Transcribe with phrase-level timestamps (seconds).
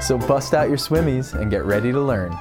[0.00, 2.32] so bust out your swimmies and get ready to learn.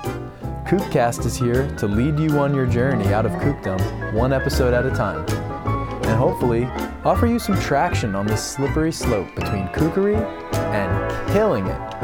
[0.65, 4.85] Kookcast is here to lead you on your journey out of kookdom, one episode at
[4.85, 5.25] a time.
[6.03, 6.65] And hopefully,
[7.03, 10.17] offer you some traction on this slippery slope between kookery
[10.53, 11.99] and killing it.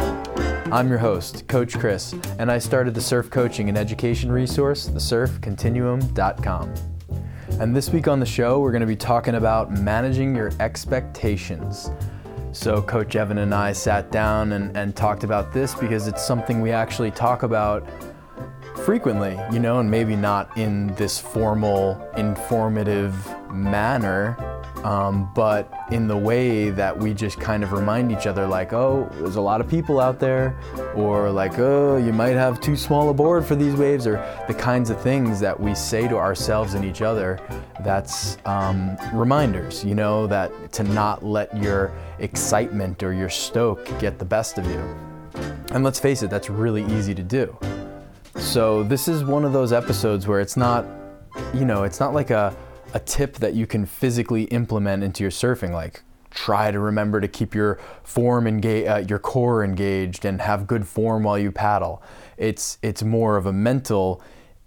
[0.71, 6.73] I'm your host, Coach Chris, and I started the surf coaching and education resource, thesurfcontinuum.com.
[7.59, 11.91] And this week on the show, we're going to be talking about managing your expectations.
[12.55, 16.61] So, Coach Evan and I sat down and, and talked about this because it's something
[16.61, 17.85] we actually talk about
[18.85, 23.13] frequently, you know, and maybe not in this formal, informative
[23.51, 24.37] manner,
[24.85, 29.09] um, but in the way that we just kind of remind each other, like, oh,
[29.15, 30.57] there's a lot of people out there,
[30.95, 34.15] or like, oh, you might have too small a board for these waves, or
[34.47, 37.39] the kinds of things that we say to ourselves and each other
[37.81, 44.17] that's um, reminders, you know, that to not let your excitement or your stoke get
[44.19, 44.79] the best of you.
[45.71, 47.57] And let's face it, that's really easy to do.
[48.37, 50.85] So, this is one of those episodes where it's not,
[51.53, 52.55] you know, it's not like a
[52.95, 56.01] a tip that you can physically implement into your surfing, like
[56.35, 60.87] try to remember to keep your form engaged, uh, your core engaged, and have good
[60.87, 62.03] form while you paddle.
[62.37, 64.21] It's it's more of a mental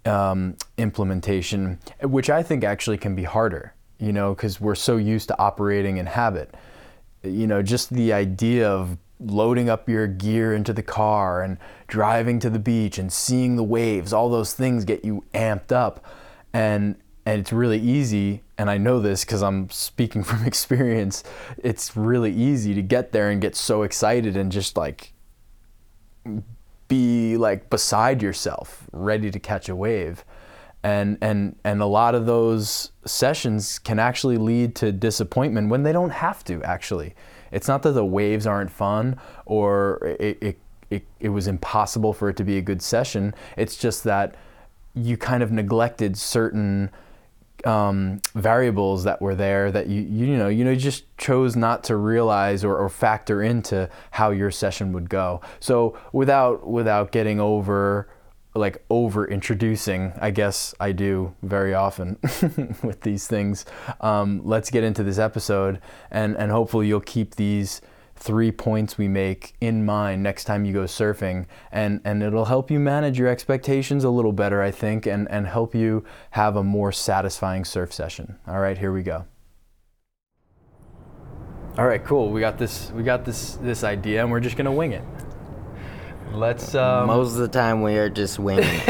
[0.05, 3.73] um, implementation, which I think actually can be harder.
[3.99, 6.55] You know, because we're so used to operating in habit.
[7.21, 12.39] You know, just the idea of loading up your gear into the car and driving
[12.39, 16.05] to the beach and seeing the waves, all those things get you amped up.
[16.53, 16.95] And
[17.29, 21.23] and it's really easy and i know this because i'm speaking from experience
[21.57, 25.13] it's really easy to get there and get so excited and just like
[26.89, 30.25] be like beside yourself ready to catch a wave.
[30.83, 35.93] And and and a lot of those sessions can actually lead to disappointment when they
[35.93, 37.15] don't have to actually.
[37.51, 42.29] It's not that the waves aren't fun or it, it, it, it was impossible for
[42.29, 43.33] it to be a good session.
[43.57, 44.35] It's just that
[44.93, 46.91] you kind of neglected certain
[47.65, 51.83] um, variables that were there that you, you know you know you just chose not
[51.85, 55.41] to realize or, or factor into how your session would go.
[55.59, 58.09] So without without getting over
[58.55, 62.17] like over introducing, I guess I do very often
[62.83, 63.65] with these things.
[64.01, 65.79] Um, let's get into this episode,
[66.11, 67.81] and and hopefully you'll keep these
[68.19, 72.69] three points we make in mind next time you go surfing and and it'll help
[72.69, 76.63] you manage your expectations a little better I think and and help you have a
[76.63, 78.37] more satisfying surf session.
[78.45, 79.25] All right, here we go.
[81.77, 82.29] All right, cool.
[82.31, 85.03] We got this we got this this idea and we're just going to wing it.
[86.33, 88.81] Let's um, Most of the time we are just winging.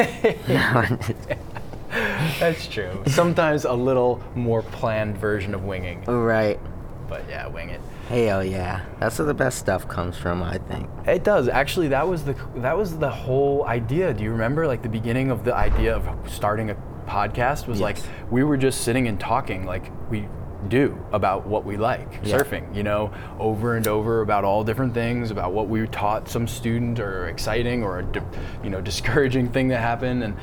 [2.40, 3.04] That's true.
[3.08, 6.04] Sometimes a little more planned version of winging.
[6.06, 6.60] right.
[7.08, 7.82] But yeah, wing it.
[8.10, 8.82] Hell yeah.
[9.00, 10.90] That's where the best stuff comes from, I think.
[11.06, 11.48] It does.
[11.48, 14.14] Actually, that was the that was the whole idea.
[14.14, 16.76] Do you remember like the beginning of the idea of starting a
[17.08, 17.82] podcast was Yes.
[17.82, 17.98] like
[18.32, 20.28] we were just sitting and talking like we
[20.68, 22.38] do about what we like Yeah.
[22.38, 26.48] surfing you know over and over about all different things about what we taught some
[26.48, 28.22] student or exciting or a di-
[28.64, 30.36] you know discouraging thing that happened and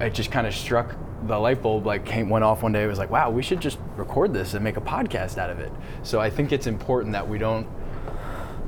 [0.00, 0.94] it just kind of struck
[1.28, 3.60] the light bulb like came went off one day it was like wow we should
[3.60, 5.70] just record this and make a podcast out of it
[6.02, 7.66] so i think it's important that we don't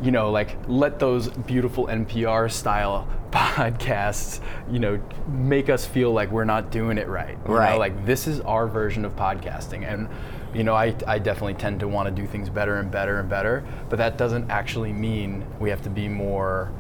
[0.03, 6.31] you know, like let those beautiful NPR style podcasts, you know, make us feel like
[6.31, 7.37] we're not doing it right.
[7.47, 7.73] You Right.
[7.73, 9.85] Know, like this is our version of podcasting.
[9.87, 10.09] And,
[10.55, 13.29] you know, I, I definitely tend to want to do things better and better and
[13.29, 16.73] better, but that doesn't actually mean we have to be more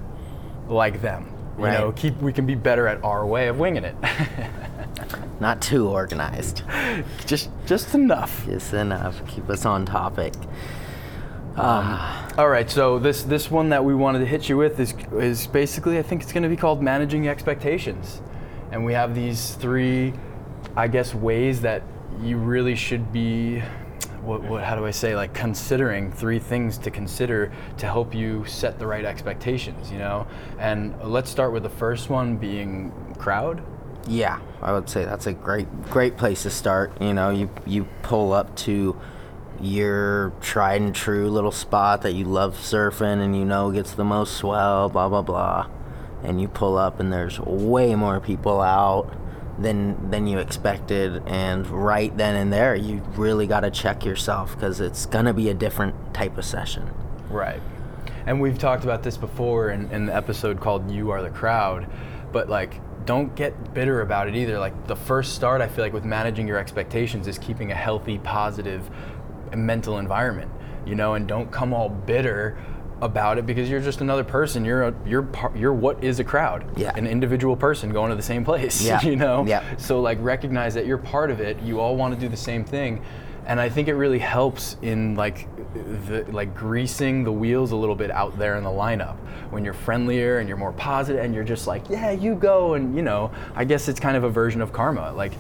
[0.66, 1.30] like them.
[1.58, 1.72] You Right.
[1.78, 3.96] know, keep we can be better at our way of winging it.
[5.40, 6.62] Not too organized.
[7.26, 8.46] just just enough.
[8.46, 9.26] Just enough.
[9.26, 10.34] Keep us on topic.
[11.56, 14.94] Ah, All right, so this this one that we wanted to hit you with is
[15.14, 18.22] is basically I think it's going to be called managing expectations,
[18.70, 20.12] and we have these three,
[20.76, 21.82] I guess, ways that
[22.22, 23.62] you really should be.
[24.22, 28.44] What, what how do I say like considering three things to consider to help you
[28.44, 30.26] set the right expectations, you know?
[30.58, 33.62] And let's start with the first one being crowd.
[34.06, 36.92] Yeah, I would say that's a great, great place to start.
[37.00, 38.98] You know, you you pull up to
[39.60, 44.04] your tried and true little spot that you love surfing and you know gets the
[44.04, 45.68] most swell, blah blah blah,
[46.22, 49.10] and you pull up and there's way more people out
[49.58, 54.54] than than you expected, and right then and there you really got to check yourself
[54.54, 56.90] because it's gonna be a different type of session.
[57.28, 57.60] Right.
[58.26, 61.86] And we've talked about this before in, in the episode called You Are the Crowd,
[62.32, 64.56] but like, don't get bitter about it either.
[64.60, 68.18] Like, the first start, I feel like, with managing your expectations is keeping a healthy,
[68.18, 68.88] positive
[69.52, 70.48] mental environment,
[70.86, 72.56] you know, and don't come all bitter
[73.00, 74.64] about it because you're just another person.
[74.64, 76.64] You're a, you're par- you're what is a crowd.
[76.78, 76.92] Yeah.
[76.94, 78.80] An individual person going to the same place.
[78.86, 79.02] Yeah.
[79.02, 79.44] You know.
[79.44, 79.64] Yeah.
[79.76, 81.60] So like recognize that you're part of it.
[81.62, 83.02] You all want to do the same thing,
[83.44, 87.94] and I think it really helps in like the like greasing the wheels a little
[87.94, 89.16] bit out there in the lineup
[89.50, 92.96] when you're friendlier and you're more positive and you're just like yeah you go and
[92.96, 95.32] you know I guess it's kind of a version of karma like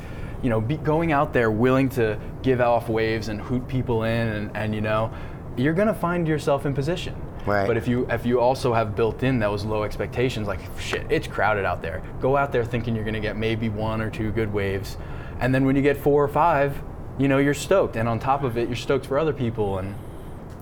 [0.42, 4.28] you know be going out there willing to give off waves and hoot people in
[4.28, 5.12] and, and you know
[5.56, 7.14] you're gonna find yourself in position
[7.46, 7.66] Right.
[7.66, 11.26] but if you if you also have built in those low expectations, like shit, it's
[11.26, 12.02] crowded out there.
[12.20, 14.98] Go out there thinking you're gonna get maybe one or two good waves,
[15.40, 16.76] and then when you get four or five,
[17.18, 17.96] you know you're stoked.
[17.96, 19.78] And on top of it, you're stoked for other people.
[19.78, 19.94] And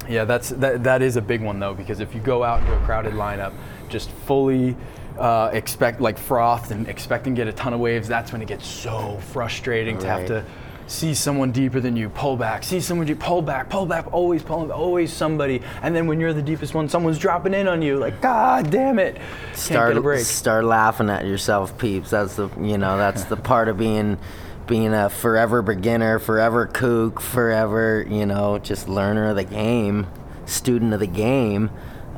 [0.08, 2.74] yeah, that's that that is a big one though, because if you go out into
[2.74, 3.52] a crowded lineup,
[3.88, 4.76] just fully
[5.18, 8.48] uh, expect like froth and expecting to get a ton of waves, that's when it
[8.48, 10.44] gets so frustrating to have to
[10.86, 14.42] see someone deeper than you, pull back, see someone deep, pull back, pull back, always
[14.42, 15.62] pulling, always somebody.
[15.82, 18.98] And then when you're the deepest one, someone's dropping in on you, like, God damn
[18.98, 19.20] it.
[19.52, 20.24] Start get a break.
[20.24, 22.10] start laughing at yourself, peeps.
[22.10, 24.18] That's the you know that's the part of being
[24.68, 30.06] being a forever beginner, forever kook, forever you know just learner of the game,
[30.46, 31.70] student of the game.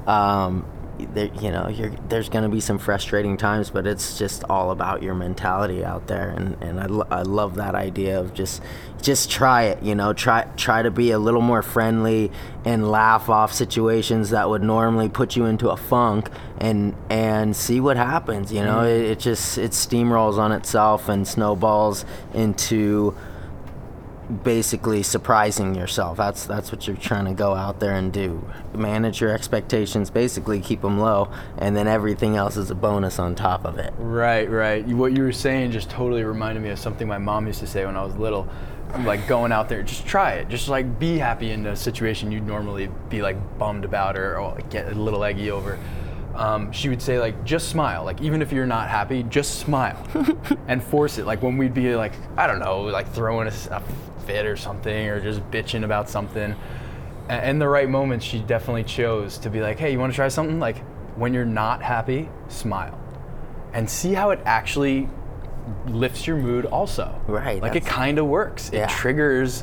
[0.06, 0.66] Um,
[1.06, 4.70] there, you know, you're, there's going to be some frustrating times, but it's just all
[4.70, 8.62] about your mentality out there, and, and I, lo- I love that idea of just
[9.02, 9.82] just try it.
[9.82, 12.30] You know, try try to be a little more friendly
[12.64, 17.80] and laugh off situations that would normally put you into a funk, and and see
[17.80, 18.52] what happens.
[18.52, 19.04] You know, mm-hmm.
[19.04, 22.04] it, it just it steamrolls on itself and snowballs
[22.34, 23.14] into
[24.30, 26.16] basically surprising yourself.
[26.16, 28.44] That's that's what you're trying to go out there and do.
[28.74, 33.34] Manage your expectations, basically keep them low, and then everything else is a bonus on
[33.34, 33.92] top of it.
[33.98, 34.86] Right, right.
[34.86, 37.84] What you were saying just totally reminded me of something my mom used to say
[37.84, 38.48] when I was little.
[39.04, 40.48] Like going out there, just try it.
[40.48, 44.58] Just like be happy in a situation you'd normally be like bummed about or, or
[44.68, 45.78] get a little eggy over.
[46.34, 48.04] Um, she would say like just smile.
[48.04, 50.04] Like even if you're not happy, just smile
[50.68, 51.26] and force it.
[51.26, 53.82] Like when we'd be like I don't know, like throwing a, a
[54.20, 56.54] fit or something or just bitching about something.
[57.28, 60.16] A- In the right moments, she definitely chose to be like, hey, you want to
[60.16, 60.58] try something?
[60.60, 60.78] Like
[61.16, 62.96] when you're not happy, smile
[63.72, 65.08] and see how it actually
[65.86, 67.20] lifts your mood also.
[67.28, 68.70] Right, Like it kind of works.
[68.72, 68.84] Yeah.
[68.84, 69.62] It triggers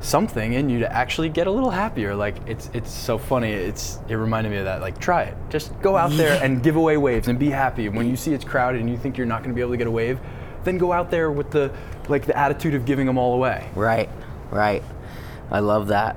[0.00, 2.14] something in you to actually get a little happier.
[2.14, 3.50] Like it's it's so funny.
[3.52, 4.80] It's it reminded me of that.
[4.82, 5.36] Like try it.
[5.48, 7.88] Just go out there and give away waves and be happy.
[7.88, 9.78] When you see it's crowded and you think you're not going to be able to
[9.78, 10.20] get a wave,
[10.66, 11.72] then go out there with the
[12.08, 13.70] like the attitude of giving them all away.
[13.74, 14.10] Right,
[14.50, 14.82] right.
[15.50, 16.16] I love that.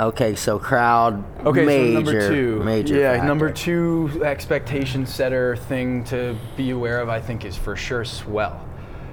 [0.00, 1.22] Okay, so crowd.
[1.46, 2.62] Okay, major, so number two.
[2.64, 2.98] Major.
[2.98, 8.04] yeah, number two expectation setter thing to be aware of, I think, is for sure
[8.04, 8.66] swell.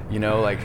[0.09, 0.59] You know, like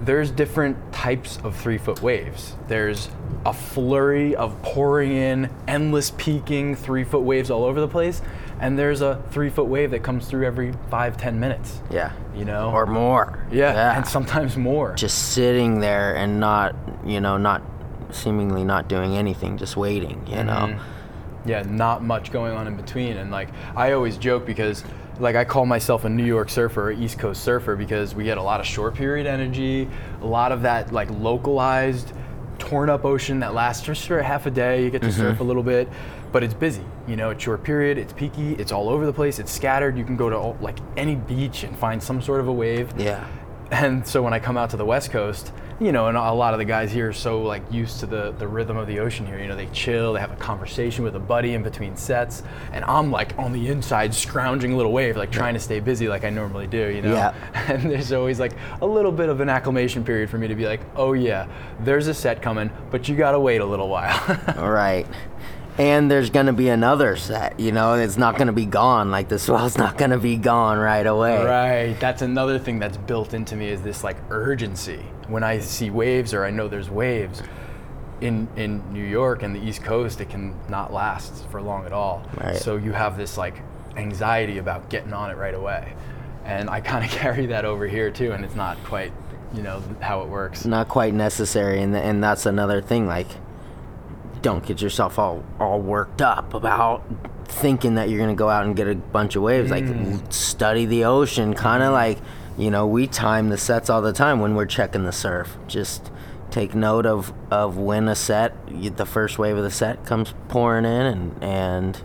[0.00, 2.54] there's different types of three foot waves.
[2.68, 3.08] There's
[3.44, 8.20] a flurry of pouring in, endless peaking three foot waves all over the place,
[8.60, 11.80] and there's a three foot wave that comes through every five, ten minutes.
[11.90, 12.12] Yeah.
[12.34, 12.70] You know?
[12.70, 13.46] Or more.
[13.50, 14.94] yeah, and sometimes more.
[14.94, 17.62] just sitting there and not, you know, not
[18.10, 20.52] seemingly not doing anything, just waiting, you know.
[20.52, 21.48] Mm-hmm.
[21.48, 23.16] yeah, not much going on in between.
[23.16, 24.84] And like, I always joke because,
[25.18, 28.38] like, I call myself a New York surfer, or East Coast surfer, because we get
[28.38, 29.88] a lot of short period energy,
[30.20, 32.12] a lot of that like localized,
[32.58, 34.84] torn up ocean that lasts just for half a day.
[34.84, 35.88] You get to surf a little bit,
[36.36, 36.84] but it's busy.
[37.08, 39.96] You know, it's short period, it's peaky, it's all over the place, it's scattered.
[39.96, 42.92] You can go to all, like any beach and find some sort of a wave.
[42.98, 43.26] Yeah.
[43.70, 45.50] And so when I come out to the West Coast,
[45.80, 48.32] you know, and a lot of the guys here are so like used to the,
[48.32, 49.38] the rhythm of the ocean here.
[49.38, 52.84] You know, they chill, they have a conversation with a buddy in between sets, and
[52.84, 56.24] I'm like on the inside scrounging a little wave, like trying to stay busy like
[56.24, 57.14] I normally do, you know?
[57.14, 57.34] Yeah.
[57.72, 58.52] And there's always like
[58.82, 61.48] a little bit of an acclimation period for me to be like, oh yeah,
[61.80, 64.20] there's a set coming, but you gotta wait a little while.
[64.58, 65.06] All right.
[65.78, 69.10] And there's gonna be another set, you know, it's not gonna be gone.
[69.10, 71.44] Like the swell's not gonna be gone right away.
[71.44, 72.00] Right.
[72.00, 75.04] That's another thing that's built into me is this like urgency.
[75.28, 77.42] When I see waves or I know there's waves
[78.22, 81.92] in in New York and the East Coast, it can not last for long at
[81.92, 82.26] all.
[82.40, 82.56] Right.
[82.56, 83.60] So you have this like
[83.96, 85.92] anxiety about getting on it right away.
[86.44, 89.12] And I kind of carry that over here too and it's not quite,
[89.52, 90.64] you know, how it works.
[90.64, 93.06] Not quite necessary, and and that's another thing.
[93.06, 93.28] Like,
[94.42, 97.04] don't get yourself all all worked up about
[97.48, 99.70] thinking that you're gonna go out and get a bunch of waves.
[99.70, 100.32] Like mm.
[100.32, 101.94] study the ocean, kind of mm.
[101.94, 102.18] like
[102.58, 105.56] you know we time the sets all the time when we're checking the surf.
[105.66, 106.10] Just
[106.50, 110.34] take note of of when a set, you, the first wave of the set comes
[110.48, 112.02] pouring in, and and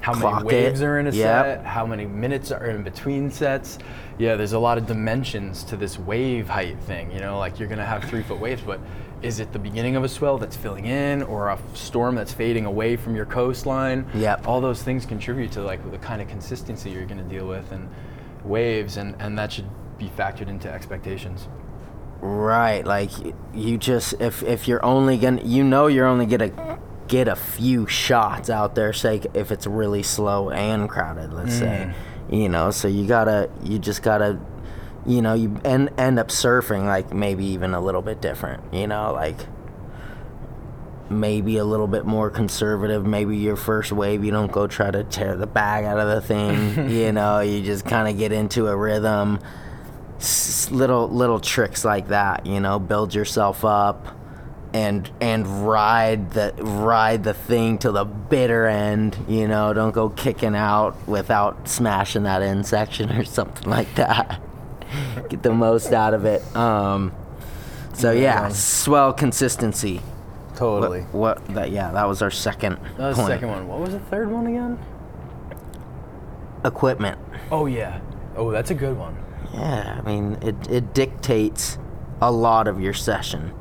[0.00, 0.84] how many waves it.
[0.84, 1.44] are in a Yep.
[1.44, 3.78] set, how many minutes are in between sets.
[4.18, 7.10] Yeah, there's a lot of dimensions to this wave height thing.
[7.10, 8.80] You know, like you're gonna have three foot waves, but
[9.22, 12.66] is it the beginning of a swell that's filling in, or a storm that's fading
[12.66, 14.06] away from your coastline?
[14.14, 17.72] yeah All those things contribute to like the kind of consistency you're gonna deal with
[17.72, 17.88] and
[18.44, 19.68] waves, and and that should
[19.98, 21.48] be factored into expectations.
[22.20, 23.10] Right, like
[23.54, 27.86] you just if if you're only gonna you know you're only gonna get a few
[27.86, 31.92] shots out there, say if it's really slow and crowded, let's say,
[32.30, 32.40] mm.
[32.40, 34.38] you know, so you gotta you just gotta
[35.06, 38.86] you know you end end up surfing like maybe even a little bit different, you
[38.86, 39.36] know, like
[41.08, 43.06] maybe a little bit more conservative.
[43.06, 46.20] Maybe your first wave, you don't go try to tear the bag out of the
[46.20, 46.90] thing.
[46.90, 49.38] you know, you just kind of get into a rhythm.
[50.18, 54.16] S- little little tricks like that, you know, build yourself up
[54.72, 59.16] and and ride the ride the thing to the bitter end.
[59.28, 64.40] You know, don't go kicking out without smashing that end section or something like that.
[65.28, 66.42] Get the most out of it.
[66.56, 67.12] Um,
[67.94, 70.00] so yeah, swell consistency.
[70.54, 71.02] Totally.
[71.02, 73.34] What, what that yeah, that was our second That was the point.
[73.34, 73.68] second one.
[73.68, 74.78] What was the third one again?
[76.64, 77.18] Equipment.
[77.50, 78.00] Oh yeah.
[78.36, 79.16] Oh, that's a good one.
[79.54, 81.78] Yeah, I mean, it, it dictates
[82.20, 83.52] a lot of your session,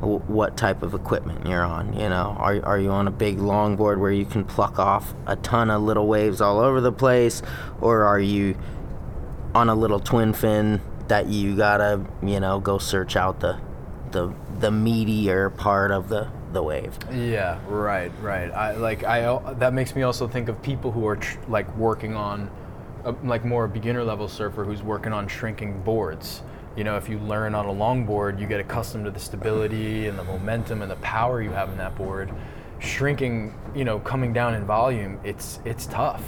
[0.00, 1.92] w- what type of equipment you're on.
[1.94, 5.36] You know, are, are you on a big longboard where you can pluck off a
[5.36, 7.42] ton of little waves all over the place,
[7.80, 8.56] or are you
[9.54, 13.58] on a little twin fin that you gotta, you know, go search out the
[14.10, 16.96] the the meatier part of the the wave?
[17.12, 18.50] Yeah, right, right.
[18.50, 22.14] I like I that makes me also think of people who are tr- like working
[22.14, 22.50] on
[23.04, 26.42] a, like more beginner level surfer who's working on shrinking boards.
[26.76, 30.18] You know, if you learn on a longboard, you get accustomed to the stability and
[30.18, 32.30] the momentum and the power you have in that board.
[32.78, 36.22] Shrinking, you know, coming down in volume, it's it's tough.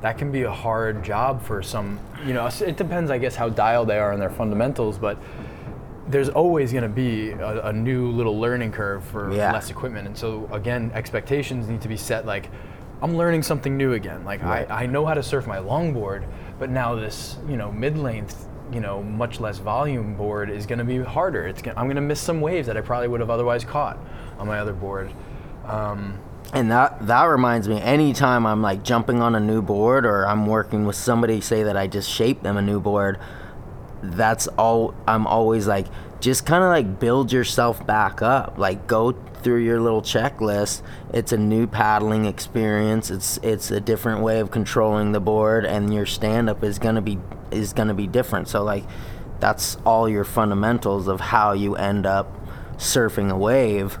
[0.00, 3.48] That can be a hard job for some, you know, it depends I guess how
[3.48, 5.18] dialed they are in their fundamentals, but
[6.06, 9.52] there's always going to be a, a new little learning curve for Yeah.
[9.52, 10.06] less equipment.
[10.06, 12.48] And so again, expectations need to be set like
[13.02, 14.24] I'm learning something new again.
[14.24, 14.68] Like Right.
[14.70, 16.24] I, I know how to surf my longboard,
[16.58, 20.84] but now this, you know, mid-length, you know, much less volume board is going to
[20.84, 21.46] be harder.
[21.46, 23.98] It's gonna, I'm going to miss some waves that I probably would have otherwise caught
[24.38, 25.10] on my other board.
[25.64, 26.18] Um,
[26.52, 30.46] And that that reminds me, anytime I'm like jumping on a new board or I'm
[30.46, 33.18] working with somebody, say that I just shaped them a new board,
[34.02, 35.86] that's all I'm always like,
[36.20, 38.56] just kind of like build yourself back up.
[38.56, 39.12] Like go
[39.42, 40.82] through your little checklist.
[41.12, 43.10] It's a new paddling experience.
[43.10, 47.02] It's it's a different way of controlling the board, and your stand up is gonna
[47.02, 47.18] be
[47.50, 48.48] is gonna be different.
[48.48, 48.84] So like,
[49.38, 52.34] that's all your fundamentals of how you end up
[52.78, 53.98] surfing a wave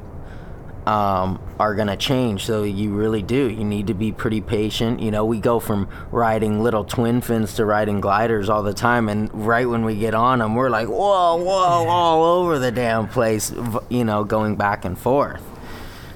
[0.88, 2.46] um, are going to change.
[2.46, 3.50] So you really do.
[3.50, 5.00] You need to be pretty patient.
[5.00, 9.10] You know, we go from riding little twin fins to riding gliders all the time,
[9.10, 13.06] and right when we get on them, we're like, whoa, whoa, all over the damn
[13.06, 13.52] place.
[13.90, 15.42] You know, going back and forth.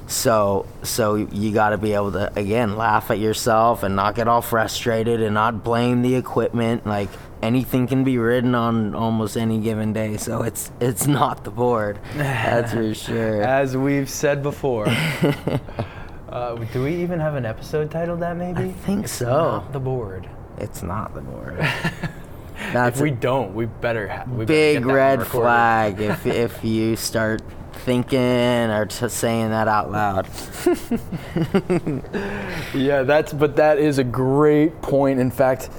[0.07, 4.26] So, so you got to be able to again laugh at yourself and not get
[4.26, 6.87] all frustrated and not blame the equipment.
[6.87, 7.11] Like
[7.43, 11.99] anything can be ridden on almost any given day, so it's it's not the board.
[12.17, 13.43] That's for sure.
[13.43, 14.87] as we've said before.
[16.29, 18.61] uh, do we even have an episode titled that maybe?
[18.63, 19.27] I think It's so.
[19.27, 20.29] not the board.
[20.59, 21.59] It's not the board.
[22.75, 26.63] If we don't, we better have we better big get that red flag if if
[26.63, 28.21] you start thinking
[28.71, 30.29] or t- saying that out loud.
[32.73, 35.19] Yeah, that's but that is a great point.
[35.19, 35.71] In fact,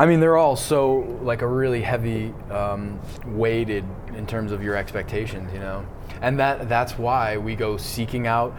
[0.00, 3.84] I mean they're all so like a really heavy um, weighted
[4.16, 5.84] in terms of your expectations, you know,
[6.22, 8.56] and that that's why we go seeking out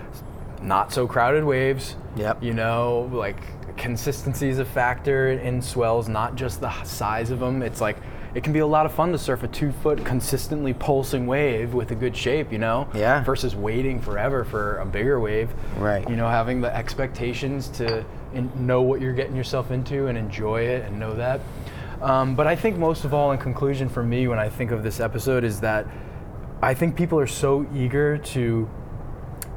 [0.62, 1.96] not so crowded waves.
[2.16, 2.44] Yep.
[2.44, 3.42] You know, like
[3.82, 7.62] consistency is a factor in swells, not just the size of them.
[7.64, 7.98] It's like
[8.36, 11.74] it can be a lot of fun to surf a two foot consistently pulsing wave
[11.74, 12.88] with a good shape, you know.
[12.94, 13.24] Yeah.
[13.24, 15.50] Versus waiting forever for a bigger wave.
[15.78, 16.08] Right.
[16.10, 18.06] You know, having the expectations to
[18.56, 21.42] know what you're getting yourself into and enjoy it and know that.
[22.02, 24.84] Um, but I think most of all, in conclusion, for me, when I think of
[24.84, 25.86] this episode, is that
[26.62, 28.70] I think people are so eager to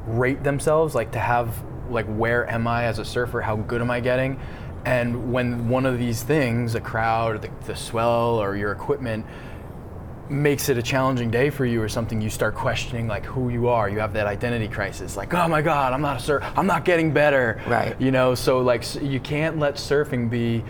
[0.05, 1.55] rate themselves, like to have,
[1.89, 3.41] like, where am I as a surfer?
[3.41, 4.39] How good am I getting?
[4.85, 9.25] And when one of these things, a crowd, the, the swell, or your equipment,
[10.29, 13.67] makes it a challenging day for you or something you start questioning like who you
[13.67, 16.65] are you have that identity crisis like oh my god i'm not a surf i'm
[16.65, 17.95] not getting better Right.
[18.01, 20.63] you know so like you can't let surfing be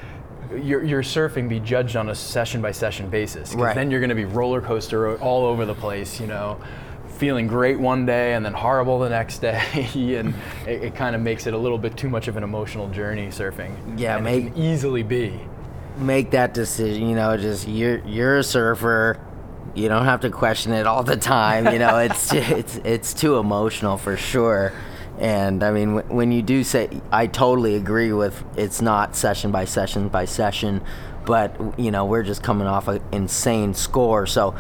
[0.62, 3.74] your, your surfing be judged on a session by session basis Right.
[3.74, 6.60] then you're going to be roller coaster all over the place you know
[7.16, 9.62] feeling great one day and then horrible the next day
[10.18, 10.34] and
[10.68, 13.28] it, it kind of makes it a little bit too much of an emotional journey
[13.28, 15.40] surfing Yeah, and it make- easily be
[15.98, 17.08] make that decision.
[17.08, 19.18] You know, just you're you're a surfer.
[19.76, 21.72] You don't have to question it all the time.
[21.72, 24.74] You know, it's it's it's too emotional for sure.
[25.18, 29.64] And I mean, when you do say, I totally agree with it's not session by
[29.64, 30.82] session by session,
[31.26, 34.28] but you know, we're just coming off an insane score.
[34.28, 34.54] So,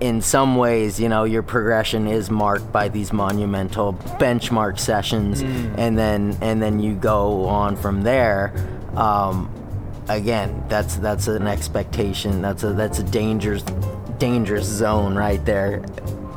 [0.00, 5.96] in some ways, you know, your progression is marked by these monumental benchmark sessions, and
[5.96, 8.52] then and then you go on from there.
[8.94, 9.50] Um,
[10.08, 12.42] again, that's that's an expectation.
[12.42, 13.62] That's a that's a dangerous
[14.18, 15.84] dangerous zone right there.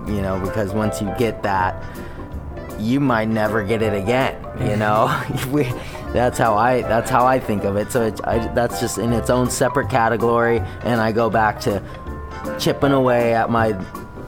[0.07, 1.83] You know, because once you get that,
[2.79, 4.35] you might never get it again.
[4.59, 5.63] You know, we,
[6.13, 7.91] that's how I that's how I think of it.
[7.91, 11.83] So it's, I, that's just in its own separate category, and I go back to
[12.59, 13.75] chipping away at my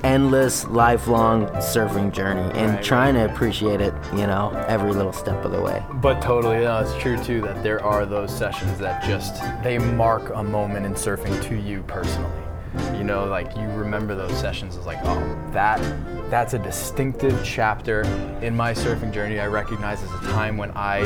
[0.03, 2.83] endless lifelong surfing journey and Right.
[2.83, 3.93] trying to appreciate it.
[4.13, 5.83] You know, every little step of the way.
[5.95, 10.31] But totally, no, it's true too that there are those sessions that just they mark
[10.33, 12.31] a moment in surfing to you personally.
[12.97, 15.79] You know, like you remember those sessions as like, oh, that
[16.31, 18.01] that's a distinctive chapter
[18.41, 19.39] in my surfing journey.
[19.39, 21.01] I recognize as a time when I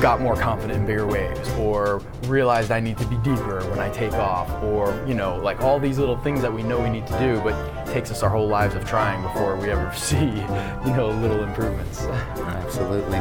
[0.00, 3.90] got more confident in bigger waves or realized I need to be deeper when I
[3.90, 7.06] take off or you know like all these little things that we know we need
[7.08, 10.92] to do but takes us our whole lives of trying before we ever see you
[10.96, 12.04] know little improvements.
[12.04, 13.18] Absolutely.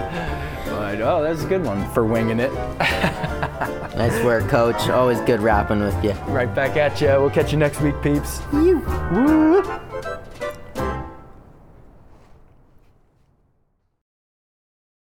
[0.69, 2.51] But, oh, that's a good one for winging it.
[3.99, 4.87] Nice work, coach.
[4.87, 6.11] Always good rapping with you.
[6.27, 7.07] right back at you.
[7.07, 8.41] We'll catch you next week, peeps.
[8.53, 8.81] Woo.